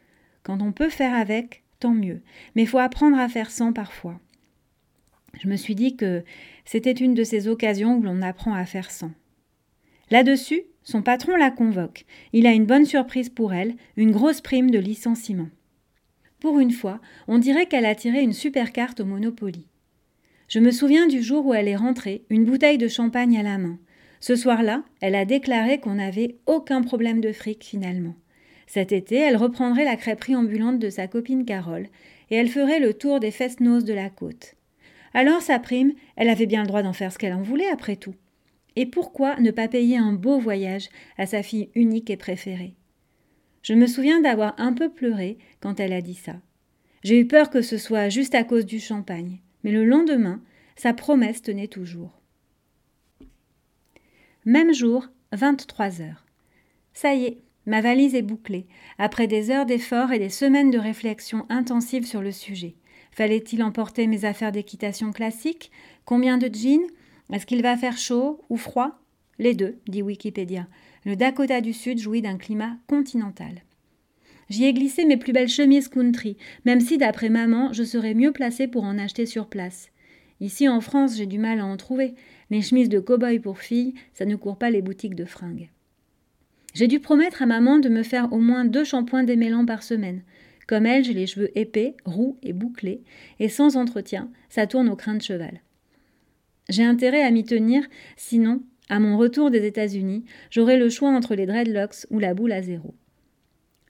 Quand 0.42 0.62
on 0.62 0.72
peut 0.72 0.90
faire 0.90 1.14
avec, 1.14 1.64
tant 1.80 1.94
mieux, 1.94 2.22
mais 2.56 2.66
faut 2.66 2.80
apprendre 2.80 3.20
à 3.20 3.30
faire 3.30 3.52
sans 3.52 3.72
parfois. 3.72 4.20
Je 5.40 5.48
me 5.48 5.56
suis 5.56 5.76
dit 5.76 5.96
que 5.96 6.24
c'était 6.66 6.92
une 6.92 7.14
de 7.14 7.24
ces 7.24 7.48
occasions 7.48 7.98
où 7.98 8.02
l'on 8.02 8.24
apprend 8.24 8.54
à 8.54 8.66
faire 8.66 8.90
sans. 8.90 9.12
Là-dessus, 10.10 10.64
son 10.88 11.02
patron 11.02 11.36
la 11.36 11.52
convoque. 11.52 12.06
Il 12.32 12.48
a 12.48 12.54
une 12.54 12.66
bonne 12.66 12.86
surprise 12.86 13.28
pour 13.28 13.54
elle, 13.54 13.76
une 13.98 14.12
grosse 14.12 14.40
prime 14.40 14.72
de 14.72 14.80
licenciement. 14.80 15.50
Pour 16.40 16.62
une 16.62 16.72
fois, 16.72 17.02
on 17.28 17.40
dirait 17.40 17.66
qu'elle 17.66 17.86
a 17.86 17.94
tiré 17.94 18.22
une 18.22 18.32
super 18.32 18.72
carte 18.72 19.02
au 19.02 19.06
Monopoly. 19.06 19.68
Je 20.48 20.60
me 20.60 20.72
souviens 20.72 21.06
du 21.06 21.22
jour 21.22 21.46
où 21.46 21.54
elle 21.54 21.68
est 21.68 21.76
rentrée, 21.76 22.24
une 22.30 22.46
bouteille 22.46 22.78
de 22.78 22.88
champagne 22.88 23.38
à 23.38 23.44
la 23.44 23.58
main. 23.58 23.78
Ce 24.22 24.38
soir-là, 24.38 24.82
elle 25.02 25.16
a 25.16 25.26
déclaré 25.26 25.80
qu'on 25.80 25.96
n'avait 25.96 26.38
aucun 26.46 26.82
problème 26.82 27.20
de 27.20 27.34
fric 27.34 27.66
finalement. 27.66 28.16
Cet 28.66 28.94
été, 28.94 29.18
elle 29.18 29.36
reprendrait 29.36 29.84
la 29.84 29.98
crêperie 29.98 30.38
ambulante 30.38 30.80
de 30.80 30.90
sa 30.90 31.08
copine 31.08 31.44
Carole, 31.44 31.88
et 32.32 32.38
elle 32.38 32.48
ferait 32.48 32.80
le 32.80 32.94
tour 32.94 33.20
des 33.20 33.32
fest 33.32 33.62
de 33.62 33.94
la 33.94 34.10
côte. 34.10 34.56
Alors 35.14 35.42
sa 35.42 35.60
prime, 35.60 35.92
elle 36.16 36.30
avait 36.30 36.46
bien 36.46 36.62
le 36.62 36.68
droit 36.68 36.82
d'en 36.82 36.94
faire 36.94 37.12
ce 37.12 37.18
qu'elle 37.18 37.34
en 37.34 37.42
voulait 37.42 37.68
après 37.68 37.98
tout. 37.98 38.16
Et 38.80 38.86
pourquoi 38.86 39.40
ne 39.40 39.50
pas 39.50 39.68
payer 39.68 39.98
un 39.98 40.14
beau 40.14 40.40
voyage 40.40 40.90
à 41.18 41.26
sa 41.26 41.42
fille 41.42 41.72
unique 41.74 42.12
et 42.12 42.16
préférée? 42.16 42.76
Je 43.64 43.74
me 43.74 43.88
souviens 43.88 44.22
d'avoir 44.22 44.54
un 44.60 44.72
peu 44.72 44.90
pleuré 44.90 45.40
quand 45.60 45.80
elle 45.80 45.94
a 45.94 46.02
dit 46.02 46.14
ça. 46.14 46.36
J'ai 47.04 47.20
eu 47.20 47.26
peur 47.26 47.50
que 47.50 47.64
ce 47.64 47.80
soit 47.80 48.10
juste 48.10 48.36
à 48.36 48.44
cause 48.44 48.68
du 48.68 48.80
champagne, 48.80 49.40
mais 49.64 49.72
le 49.72 49.84
lendemain, 49.84 50.44
sa 50.76 50.94
promesse 50.94 51.42
tenait 51.42 51.68
toujours. 51.68 52.22
Même 54.46 54.76
jour, 54.76 55.08
23 55.32 56.04
heures. 56.04 56.28
Ça 56.94 57.16
y 57.16 57.26
est, 57.26 57.38
ma 57.66 57.82
valise 57.82 58.14
est 58.14 58.22
bouclée, 58.22 58.68
après 59.00 59.26
des 59.26 59.50
heures 59.50 59.66
d'efforts 59.66 60.12
et 60.12 60.20
des 60.20 60.30
semaines 60.30 60.70
de 60.70 60.78
réflexion 60.78 61.48
intensive 61.50 62.06
sur 62.06 62.22
le 62.22 62.32
sujet. 62.32 62.76
Fallait-il 63.10 63.64
emporter 63.64 64.06
mes 64.06 64.24
affaires 64.24 64.52
d'équitation 64.52 65.12
classiques 65.12 65.72
Combien 66.06 66.38
de 66.38 66.54
jeans? 66.54 66.86
Est-ce 67.32 67.46
qu'il 67.46 67.62
va 67.62 67.78
faire 67.78 67.98
chaud 67.98 68.44
ou 68.50 68.58
froid? 68.58 69.00
Les 69.40 69.54
deux, 69.54 69.78
dit 69.88 70.02
Wikipédia. 70.02 70.68
Le 71.06 71.16
Dakota 71.16 71.62
du 71.62 71.74
Sud 71.74 72.00
jouit 72.00 72.22
d'un 72.22 72.38
climat 72.38 72.78
continental. 72.88 73.64
J'y 74.50 74.66
ai 74.66 74.74
glissé 74.74 75.06
mes 75.06 75.18
plus 75.18 75.34
belles 75.34 75.50
chemises 75.50 75.90
country, 75.90 76.38
même 76.66 76.80
si 76.80 76.98
d'après 76.98 77.30
maman, 77.30 77.74
je 77.74 77.84
serais 77.84 78.14
mieux 78.14 78.32
placée 78.32 78.68
pour 78.68 78.84
en 78.84 78.98
acheter 78.98 79.26
sur 79.26 79.48
place. 79.48 79.90
Ici 80.40 80.70
en 80.70 80.82
France, 80.82 81.18
j'ai 81.18 81.26
du 81.26 81.38
mal 81.38 81.60
à 81.60 81.66
en 81.66 81.78
trouver. 81.78 82.16
Les 82.50 82.62
chemises 82.62 82.90
de 82.90 83.00
cow-boy 83.00 83.40
pour 83.40 83.60
filles, 83.60 83.94
ça 84.14 84.26
ne 84.26 84.36
court 84.36 84.58
pas 84.58 84.70
les 84.70 84.82
boutiques 84.82 85.16
de 85.16 85.26
fringues. 85.26 85.70
J'ai 86.74 86.88
dû 86.88 87.00
promettre 87.00 87.42
à 87.42 87.46
maman 87.46 87.80
de 87.80 87.90
me 87.90 88.04
faire 88.04 88.32
au 88.32 88.40
moins 88.40 88.64
deux 88.64 88.84
shampoings 88.84 89.24
démêlants 89.24 89.66
par 89.66 89.84
semaine. 89.84 90.22
Comme 90.68 90.86
elle, 90.86 91.04
j'ai 91.04 91.14
les 91.14 91.28
cheveux 91.28 91.58
épais, 91.58 91.96
roux 92.06 92.38
et 92.44 92.54
bouclés, 92.54 93.02
et 93.40 93.50
sans 93.50 93.78
entretien, 93.78 94.30
ça 94.50 94.68
tourne 94.68 94.90
au 94.90 94.96
crin 94.96 95.16
de 95.16 95.22
cheval. 95.22 95.62
J'ai 96.70 96.84
intérêt 96.84 97.24
à 97.24 97.32
m'y 97.32 97.46
tenir, 97.46 97.84
sinon, 98.18 98.62
à 98.90 99.00
mon 99.00 99.18
retour 99.18 99.52
des 99.52 99.66
États-Unis, 99.66 100.26
j'aurai 100.50 100.78
le 100.78 100.90
choix 100.90 101.10
entre 101.10 101.34
les 101.34 101.46
dreadlocks 101.46 102.06
ou 102.10 102.20
la 102.20 102.34
boule 102.34 102.52
à 102.52 102.62
zéro. 102.62 102.94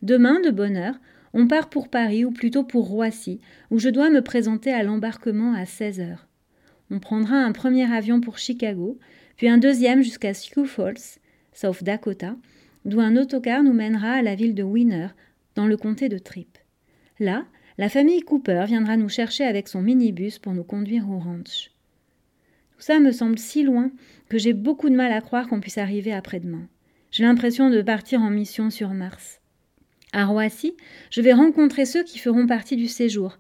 Demain, 0.04 0.40
de 0.42 0.52
bonne 0.52 0.78
heure, 0.78 1.00
on 1.34 1.48
part 1.48 1.70
pour 1.70 1.90
Paris 1.90 2.24
ou 2.24 2.32
plutôt 2.32 2.64
pour 2.64 2.88
Roissy, 2.88 3.40
où 3.72 3.80
je 3.80 3.90
dois 3.90 4.12
me 4.12 4.22
présenter 4.22 4.72
à 4.72 4.84
l'embarquement 4.84 5.54
à 5.54 5.66
16 5.66 6.00
heures. 6.00 6.28
On 6.92 7.00
prendra 7.00 7.36
un 7.38 7.52
premier 7.52 7.92
avion 7.92 8.22
pour 8.22 8.38
Chicago, 8.38 9.00
puis 9.38 9.50
un 9.50 9.58
deuxième 9.58 10.04
jusqu'à 10.04 10.34
Sioux 10.34 10.66
Falls, 10.66 11.20
South 11.54 11.84
Dakota, 11.84 12.36
d'où 12.86 13.00
un 13.00 13.18
autocar 13.18 13.64
nous 13.64 13.74
mènera 13.74 14.12
à 14.12 14.22
la 14.22 14.36
ville 14.36 14.56
de 14.56 14.64
Winner, 14.64 15.08
dans 15.56 15.66
le 15.66 15.78
comté 15.78 16.10
de 16.10 16.20
Tripp. 16.20 16.58
Là, 17.20 17.46
la 17.80 17.90
famille 17.90 18.22
Cooper 18.22 18.66
viendra 18.68 18.98
nous 18.98 19.10
chercher 19.10 19.46
avec 19.46 19.68
son 19.68 19.82
minibus 19.82 20.38
pour 20.38 20.54
nous 20.54 20.64
conduire 20.64 21.10
au 21.10 21.18
ranch. 21.18 21.72
Tout 22.78 22.84
ça 22.84 23.00
me 23.00 23.12
semble 23.12 23.40
si 23.40 23.64
loin 23.64 23.90
que 24.30 24.38
j'ai 24.38 24.54
beaucoup 24.54 24.90
de 24.90 24.96
mal 24.96 25.12
à 25.12 25.20
croire 25.20 25.48
qu'on 25.48 25.60
puisse 25.60 25.80
arriver 25.80 26.14
après-demain. 26.14 26.68
J'ai 27.10 27.24
l'impression 27.24 27.72
de 27.72 27.82
partir 27.82 28.22
en 28.22 28.30
mission 28.30 28.70
sur 28.70 28.90
Mars. 28.90 29.42
À 30.14 30.26
Roissy, 30.26 30.76
je 31.10 31.22
vais 31.22 31.34
rencontrer 31.34 31.86
ceux 31.86 32.04
qui 32.04 32.20
feront 32.20 32.46
partie 32.46 32.76
du 32.76 32.88
séjour. 32.88 33.40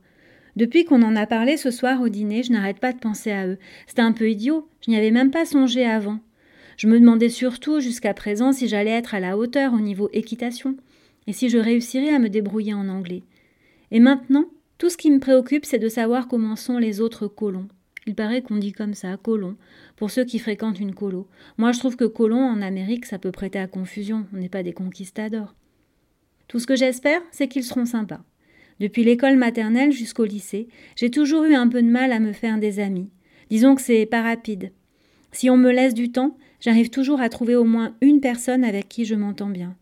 Depuis 0.55 0.85
qu'on 0.85 1.03
en 1.03 1.15
a 1.15 1.27
parlé 1.27 1.55
ce 1.55 1.69
soir 1.69 2.01
au 2.01 2.09
dîner, 2.09 2.41
je 2.41 2.51
n'arrête 2.51 2.79
pas 2.79 2.93
de 2.93 2.97
penser 2.97 3.31
à 3.31 3.45
eux. 3.45 3.59
C'était 3.85 4.01
un 4.01 4.11
peu 4.11 4.27
idiot, 4.27 4.67
je 4.83 4.89
n'y 4.89 4.97
avais 4.97 5.11
même 5.11 5.29
pas 5.29 5.45
songé 5.45 5.85
avant. 5.85 6.19
Je 6.75 6.87
me 6.87 6.99
demandais 6.99 7.29
surtout 7.29 7.79
jusqu'à 7.79 8.15
présent 8.15 8.51
si 8.53 8.67
j'allais 8.67 8.89
être 8.89 9.13
à 9.13 9.19
la 9.19 9.37
hauteur 9.37 9.73
au 9.73 9.79
niveau 9.79 10.09
équitation, 10.13 10.75
et 11.27 11.33
si 11.33 11.49
je 11.49 11.59
réussirais 11.59 12.09
à 12.09 12.17
me 12.17 12.29
débrouiller 12.29 12.73
en 12.73 12.89
anglais. 12.89 13.21
Et 13.91 13.99
maintenant, 13.99 14.45
tout 14.79 14.89
ce 14.89 14.97
qui 14.97 15.11
me 15.11 15.19
préoccupe, 15.19 15.65
c'est 15.65 15.77
de 15.77 15.89
savoir 15.89 16.27
comment 16.27 16.55
sont 16.55 16.79
les 16.79 17.01
autres 17.01 17.27
colons. 17.27 17.67
Il 18.07 18.15
paraît 18.15 18.41
qu'on 18.41 18.55
dit 18.55 18.71
comme 18.71 18.93
ça, 18.93 19.17
colons, 19.21 19.57
pour 19.97 20.11
ceux 20.11 20.23
qui 20.23 20.39
fréquentent 20.39 20.79
une 20.79 20.95
colo. 20.95 21.27
Moi, 21.57 21.73
je 21.73 21.79
trouve 21.79 21.97
que 21.97 22.05
colons 22.05 22.41
en 22.41 22.61
Amérique, 22.61 23.05
ça 23.05 23.19
peut 23.19 23.33
prêter 23.33 23.59
à 23.59 23.67
confusion. 23.67 24.25
On 24.33 24.37
n'est 24.37 24.47
pas 24.47 24.63
des 24.63 24.71
conquistadors. 24.71 25.53
Tout 26.47 26.59
ce 26.59 26.67
que 26.67 26.77
j'espère, 26.77 27.21
c'est 27.31 27.49
qu'ils 27.49 27.65
seront 27.65 27.85
sympas. 27.85 28.23
Depuis 28.79 29.03
l'école 29.03 29.35
maternelle 29.35 29.91
jusqu'au 29.91 30.23
lycée, 30.23 30.69
j'ai 30.95 31.11
toujours 31.11 31.43
eu 31.43 31.53
un 31.53 31.67
peu 31.67 31.81
de 31.81 31.89
mal 31.89 32.13
à 32.13 32.19
me 32.19 32.31
faire 32.31 32.57
des 32.59 32.79
amis. 32.79 33.09
Disons 33.49 33.75
que 33.75 33.81
c'est 33.81 34.05
pas 34.05 34.21
rapide. 34.21 34.71
Si 35.33 35.49
on 35.49 35.57
me 35.57 35.71
laisse 35.71 35.93
du 35.93 36.09
temps, 36.09 36.37
j'arrive 36.61 36.89
toujours 36.89 37.19
à 37.19 37.27
trouver 37.27 37.57
au 37.57 37.65
moins 37.65 37.97
une 37.99 38.21
personne 38.21 38.63
avec 38.63 38.87
qui 38.87 39.03
je 39.03 39.15
m'entends 39.15 39.49
bien. 39.49 39.75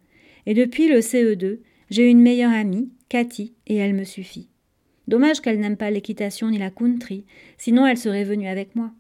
Et 0.48 0.56
depuis 0.56 0.88
le 0.88 1.00
CE2, 1.00 1.60
j'ai 1.92 2.10
une 2.10 2.22
meilleure 2.22 2.54
amie, 2.54 2.90
Cathy, 3.08 3.54
et 3.68 3.76
elle 3.76 3.94
me 3.94 4.04
suffit. 4.04 4.50
Dommage 5.08 5.42
qu'elle 5.42 5.60
n'aime 5.60 5.78
pas 5.78 5.92
l'équitation 5.92 6.50
ni 6.50 6.58
la 6.58 6.72
country, 6.72 7.26
sinon 7.58 7.86
elle 7.86 7.98
serait 7.98 8.24
venue 8.24 8.48
avec 8.48 8.76
moi. 8.76 8.92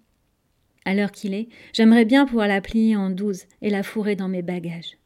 À 0.85 0.93
l'heure 0.93 1.11
qu'il 1.11 1.33
est, 1.33 1.47
j'aimerais 1.73 2.05
bien 2.05 2.25
pouvoir 2.25 2.47
la 2.47 2.61
plier 2.61 2.95
en 2.95 3.09
douze 3.09 3.45
et 3.61 3.71
la 3.71 3.81
fourrer 3.81 4.15
dans 4.15 4.27
mes 4.27 4.43
bagages. 4.43 4.97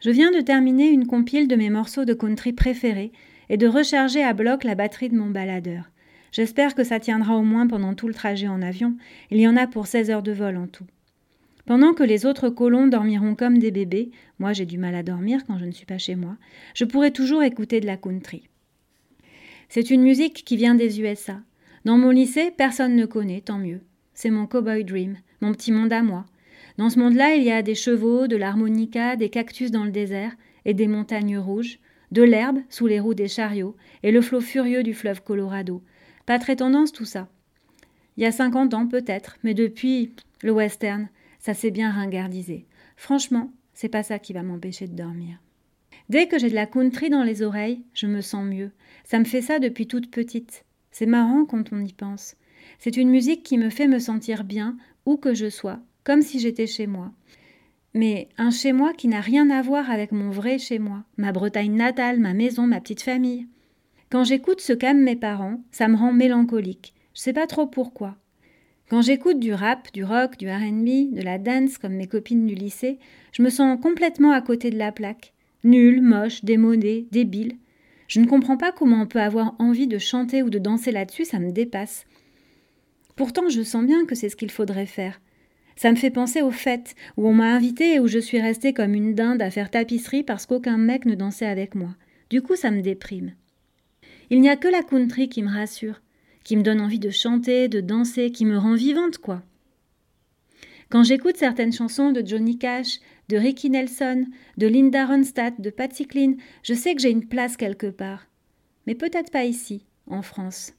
Je 0.00 0.10
viens 0.10 0.30
de 0.30 0.40
terminer 0.40 0.88
une 0.88 1.06
compile 1.06 1.48
de 1.48 1.56
mes 1.56 1.70
morceaux 1.70 2.04
de 2.04 2.14
country 2.14 2.52
préférés 2.52 3.12
et 3.48 3.56
de 3.56 3.66
recharger 3.66 4.22
à 4.22 4.32
bloc 4.32 4.64
la 4.64 4.74
batterie 4.74 5.10
de 5.10 5.16
mon 5.16 5.30
baladeur. 5.30 5.90
J'espère 6.32 6.74
que 6.74 6.84
ça 6.84 7.00
tiendra 7.00 7.36
au 7.36 7.42
moins 7.42 7.66
pendant 7.66 7.94
tout 7.94 8.08
le 8.08 8.14
trajet 8.14 8.48
en 8.48 8.62
avion. 8.62 8.96
Il 9.30 9.38
y 9.38 9.48
en 9.48 9.56
a 9.56 9.66
pour 9.66 9.86
16 9.86 10.10
heures 10.10 10.22
de 10.22 10.32
vol 10.32 10.56
en 10.56 10.66
tout. 10.66 10.86
Pendant 11.66 11.94
que 11.94 12.02
les 12.02 12.26
autres 12.26 12.48
colons 12.48 12.86
dormiront 12.86 13.34
comme 13.34 13.58
des 13.58 13.70
bébés, 13.70 14.10
moi 14.38 14.52
j'ai 14.52 14.66
du 14.66 14.78
mal 14.78 14.94
à 14.94 15.02
dormir 15.02 15.44
quand 15.46 15.58
je 15.58 15.64
ne 15.64 15.72
suis 15.72 15.86
pas 15.86 15.98
chez 15.98 16.14
moi, 16.14 16.36
je 16.74 16.84
pourrai 16.84 17.10
toujours 17.10 17.42
écouter 17.42 17.80
de 17.80 17.86
la 17.86 17.96
country. 17.96 18.48
C'est 19.68 19.90
une 19.90 20.02
musique 20.02 20.44
qui 20.44 20.56
vient 20.56 20.74
des 20.74 21.00
USA. 21.00 21.40
Dans 21.84 21.98
mon 21.98 22.10
lycée, 22.10 22.52
personne 22.56 22.96
ne 22.96 23.06
connaît, 23.06 23.40
tant 23.40 23.58
mieux. 23.58 23.80
C'est 24.14 24.30
mon 24.30 24.46
cowboy 24.46 24.84
dream, 24.84 25.16
mon 25.40 25.52
petit 25.52 25.72
monde 25.72 25.92
à 25.92 26.02
moi. 26.02 26.24
Dans 26.78 26.90
ce 26.90 26.98
monde-là, 26.98 27.34
il 27.34 27.42
y 27.42 27.50
a 27.50 27.62
des 27.62 27.74
chevaux, 27.74 28.26
de 28.26 28.36
l'harmonica, 28.36 29.16
des 29.16 29.30
cactus 29.30 29.70
dans 29.70 29.84
le 29.84 29.90
désert 29.90 30.32
et 30.64 30.74
des 30.74 30.88
montagnes 30.88 31.38
rouges, 31.38 31.78
de 32.12 32.22
l'herbe 32.22 32.58
sous 32.68 32.86
les 32.86 33.00
roues 33.00 33.14
des 33.14 33.28
chariots 33.28 33.76
et 34.02 34.12
le 34.12 34.20
flot 34.20 34.40
furieux 34.40 34.82
du 34.82 34.94
fleuve 34.94 35.22
Colorado. 35.22 35.82
Pas 36.26 36.38
très 36.38 36.56
tendance 36.56 36.92
tout 36.92 37.04
ça. 37.04 37.28
Il 38.16 38.22
y 38.22 38.26
a 38.26 38.32
cinquante 38.32 38.74
ans 38.74 38.86
peut-être, 38.86 39.36
mais 39.42 39.54
depuis, 39.54 40.14
le 40.42 40.52
western, 40.52 41.08
ça 41.38 41.54
s'est 41.54 41.70
bien 41.70 41.90
ringardisé. 41.90 42.66
Franchement, 42.96 43.52
c'est 43.74 43.88
pas 43.88 44.02
ça 44.02 44.18
qui 44.18 44.32
va 44.32 44.42
m'empêcher 44.42 44.86
de 44.86 44.96
dormir. 44.96 45.38
Dès 46.08 46.28
que 46.28 46.38
j'ai 46.38 46.50
de 46.50 46.54
la 46.54 46.66
country 46.66 47.10
dans 47.10 47.24
les 47.24 47.42
oreilles, 47.42 47.82
je 47.94 48.06
me 48.06 48.20
sens 48.20 48.44
mieux. 48.44 48.70
Ça 49.04 49.18
me 49.18 49.24
fait 49.24 49.42
ça 49.42 49.58
depuis 49.58 49.86
toute 49.86 50.10
petite. 50.10 50.64
C'est 50.90 51.06
marrant 51.06 51.44
quand 51.44 51.72
on 51.72 51.84
y 51.84 51.92
pense. 51.92 52.36
C'est 52.78 52.96
une 52.96 53.10
musique 53.10 53.42
qui 53.42 53.58
me 53.58 53.70
fait 53.70 53.88
me 53.88 53.98
sentir 53.98 54.44
bien, 54.44 54.76
où 55.04 55.16
que 55.16 55.34
je 55.34 55.48
sois, 55.48 55.80
comme 56.04 56.22
si 56.22 56.38
j'étais 56.38 56.66
chez 56.66 56.86
moi. 56.86 57.12
Mais 57.94 58.28
un 58.38 58.50
chez 58.50 58.72
moi 58.72 58.92
qui 58.92 59.08
n'a 59.08 59.20
rien 59.20 59.50
à 59.50 59.62
voir 59.62 59.90
avec 59.90 60.12
mon 60.12 60.30
vrai 60.30 60.58
chez 60.58 60.78
moi, 60.78 61.04
ma 61.16 61.32
Bretagne 61.32 61.74
natale, 61.74 62.20
ma 62.20 62.34
maison, 62.34 62.66
ma 62.66 62.80
petite 62.80 63.02
famille. 63.02 63.46
Quand 64.10 64.22
j'écoute 64.22 64.60
ce 64.60 64.72
qu'aiment 64.72 65.02
mes 65.02 65.16
parents, 65.16 65.60
ça 65.72 65.88
me 65.88 65.96
rend 65.96 66.12
mélancolique. 66.12 66.94
Je 67.14 67.22
sais 67.22 67.32
pas 67.32 67.46
trop 67.46 67.66
pourquoi. 67.66 68.16
Quand 68.88 69.02
j'écoute 69.02 69.40
du 69.40 69.52
rap, 69.52 69.92
du 69.92 70.04
rock, 70.04 70.36
du 70.36 70.48
RB, 70.48 71.12
de 71.12 71.22
la 71.22 71.38
dance 71.38 71.78
comme 71.78 71.94
mes 71.94 72.06
copines 72.06 72.46
du 72.46 72.54
lycée, 72.54 72.98
je 73.32 73.42
me 73.42 73.50
sens 73.50 73.80
complètement 73.80 74.30
à 74.30 74.40
côté 74.40 74.70
de 74.70 74.78
la 74.78 74.92
plaque. 74.92 75.32
Nul, 75.66 76.00
moche, 76.00 76.42
démodé, 76.42 77.06
débile. 77.12 77.58
Je 78.08 78.20
ne 78.20 78.26
comprends 78.26 78.56
pas 78.56 78.72
comment 78.72 79.02
on 79.02 79.06
peut 79.06 79.20
avoir 79.20 79.54
envie 79.58 79.86
de 79.86 79.98
chanter 79.98 80.42
ou 80.42 80.48
de 80.48 80.58
danser 80.58 80.92
là-dessus, 80.92 81.26
ça 81.26 81.38
me 81.38 81.52
dépasse. 81.52 82.06
Pourtant, 83.16 83.50
je 83.50 83.60
sens 83.60 83.84
bien 83.84 84.06
que 84.06 84.14
c'est 84.14 84.30
ce 84.30 84.36
qu'il 84.36 84.50
faudrait 84.50 84.86
faire. 84.86 85.20
Ça 85.76 85.90
me 85.90 85.96
fait 85.96 86.10
penser 86.10 86.40
aux 86.40 86.50
fêtes 86.50 86.94
où 87.18 87.28
on 87.28 87.34
m'a 87.34 87.54
invité 87.54 87.96
et 87.96 88.00
où 88.00 88.06
je 88.06 88.18
suis 88.18 88.40
restée 88.40 88.72
comme 88.72 88.94
une 88.94 89.14
dinde 89.14 89.42
à 89.42 89.50
faire 89.50 89.70
tapisserie 89.70 90.22
parce 90.22 90.46
qu'aucun 90.46 90.78
mec 90.78 91.04
ne 91.04 91.14
dansait 91.14 91.44
avec 91.44 91.74
moi. 91.74 91.90
Du 92.30 92.40
coup, 92.40 92.56
ça 92.56 92.70
me 92.70 92.80
déprime. 92.80 93.34
Il 94.30 94.40
n'y 94.40 94.48
a 94.48 94.56
que 94.56 94.68
la 94.68 94.82
country 94.82 95.28
qui 95.28 95.42
me 95.42 95.52
rassure 95.52 96.00
qui 96.46 96.56
me 96.56 96.62
donne 96.62 96.80
envie 96.80 97.00
de 97.00 97.10
chanter, 97.10 97.66
de 97.66 97.80
danser, 97.80 98.30
qui 98.30 98.44
me 98.44 98.56
rend 98.56 98.76
vivante, 98.76 99.18
quoi. 99.18 99.42
Quand 100.90 101.02
j'écoute 101.02 101.36
certaines 101.36 101.72
chansons 101.72 102.12
de 102.12 102.24
Johnny 102.24 102.56
Cash, 102.56 103.00
de 103.28 103.36
Ricky 103.36 103.70
Nelson, 103.70 104.26
de 104.56 104.66
Linda 104.66 105.06
Ronstadt, 105.06 105.60
de 105.60 105.70
Patsy 105.70 106.06
Cline, 106.06 106.36
je 106.62 106.74
sais 106.74 106.94
que 106.94 107.00
j'ai 107.00 107.10
une 107.10 107.26
place 107.26 107.56
quelque 107.56 107.88
part. 107.88 108.26
Mais 108.86 108.94
peut-être 108.94 109.30
pas 109.30 109.44
ici, 109.44 109.84
en 110.06 110.22
France. 110.22 110.74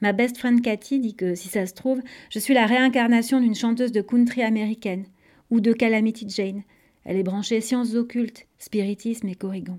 Ma 0.00 0.12
best 0.12 0.38
friend 0.38 0.62
Cathy 0.62 1.00
dit 1.00 1.14
que, 1.14 1.34
si 1.34 1.48
ça 1.48 1.66
se 1.66 1.74
trouve, 1.74 2.00
je 2.30 2.38
suis 2.38 2.54
la 2.54 2.66
réincarnation 2.66 3.40
d'une 3.40 3.54
chanteuse 3.54 3.92
de 3.92 4.02
country 4.02 4.42
américaine, 4.42 5.06
ou 5.50 5.60
de 5.60 5.72
Calamity 5.72 6.28
Jane. 6.28 6.62
Elle 7.04 7.16
est 7.16 7.22
branchée 7.22 7.60
sciences 7.60 7.94
occultes, 7.94 8.46
spiritisme 8.58 9.28
et 9.28 9.34
corrigan. 9.34 9.78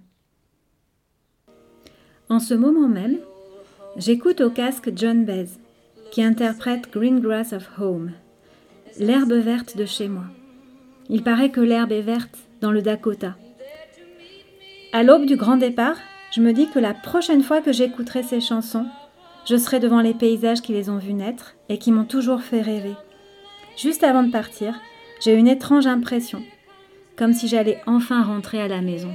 En 2.30 2.40
ce 2.40 2.54
moment 2.54 2.88
même, 2.88 3.18
J'écoute 3.98 4.42
au 4.42 4.50
casque 4.50 4.92
John 4.94 5.24
Baez, 5.24 5.52
qui 6.12 6.22
interprète 6.22 6.92
Green 6.92 7.22
Grass 7.22 7.54
of 7.54 7.70
Home, 7.80 8.12
l'herbe 9.00 9.32
verte 9.32 9.78
de 9.78 9.86
chez 9.86 10.10
moi. 10.10 10.26
Il 11.10 11.24
paraît 11.24 11.50
que 11.52 11.62
l'herbe 11.62 11.92
est 11.92 12.02
verte 12.02 12.38
dans 12.62 12.72
le 12.72 12.82
Dakota. 12.82 13.36
À 14.92 15.04
l'aube 15.04 15.26
du 15.26 15.36
grand 15.36 15.58
départ, 15.58 15.98
je 16.32 16.42
me 16.42 16.52
dis 16.52 16.68
que 16.70 16.80
la 16.80 16.94
prochaine 16.94 17.44
fois 17.44 17.62
que 17.62 17.72
j'écouterai 17.72 18.24
ces 18.24 18.42
chansons, 18.42 18.88
je 19.46 19.56
serai 19.58 19.80
devant 19.80 20.02
les 20.02 20.14
paysages 20.14 20.62
qui 20.62 20.74
les 20.74 20.90
ont 20.90 20.98
vus 20.98 21.14
naître 21.14 21.56
et 21.70 21.78
qui 21.78 21.92
m'ont 21.92 22.06
toujours 22.06 22.42
fait 22.42 22.62
rêver. 22.62 22.96
Juste 23.78 24.04
avant 24.04 24.24
de 24.24 24.32
partir, 24.32 24.80
j'ai 25.24 25.34
une 25.36 25.48
étrange 25.48 25.86
impression, 25.86 26.42
comme 27.16 27.34
si 27.34 27.48
j'allais 27.48 27.82
enfin 27.86 28.24
rentrer 28.24 28.62
à 28.62 28.68
la 28.68 28.82
maison. 28.82 29.14